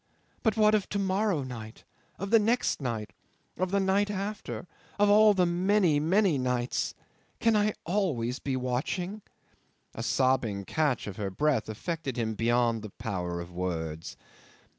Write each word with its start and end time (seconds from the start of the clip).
But 0.41 0.57
what 0.57 0.73
of 0.73 0.89
to 0.89 0.97
morrow 0.97 1.43
night? 1.43 1.83
Of 2.17 2.31
the 2.31 2.39
next 2.39 2.81
night? 2.81 3.11
Of 3.55 3.69
the 3.69 3.79
night 3.79 4.09
after 4.09 4.65
of 4.97 5.11
all 5.11 5.35
the 5.35 5.45
many, 5.45 5.99
many 5.99 6.39
nights? 6.39 6.95
Can 7.39 7.55
I 7.55 7.67
be 7.67 7.73
always 7.85 8.41
watching?" 8.43 9.21
A 9.93 10.01
sobbing 10.01 10.65
catch 10.65 11.05
of 11.05 11.17
her 11.17 11.29
breath 11.29 11.69
affected 11.69 12.17
him 12.17 12.33
beyond 12.33 12.81
the 12.81 12.89
power 12.89 13.39
of 13.39 13.51
words. 13.51 14.17